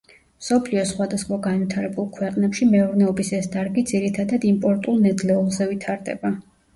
მსოფლიოს 0.43 0.91
სხვადასხვა 0.91 1.35
განვითარებულ 1.47 2.07
ქვეყნებში 2.15 2.67
მეურნეობის 2.69 3.29
ეს 3.41 3.49
დარგი 3.57 3.83
ძირითადად 3.91 4.47
იმპორტულ 4.53 4.97
ნედლეულზე 5.05 5.69
ვითარდება. 5.75 6.33